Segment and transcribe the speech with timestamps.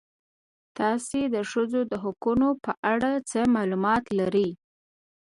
[0.77, 4.49] تاسې د ښځو د حقونو په اړه څه معلومات لرئ؟